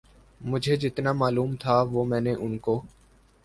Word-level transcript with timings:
مجھے 0.41 0.75
جتنا 0.75 1.11
معلوم 1.13 1.55
تھا 1.55 1.81
وہ 1.91 2.05
میں 2.05 2.21
نے 2.21 2.33
ان 2.35 2.57
کو 2.57 2.81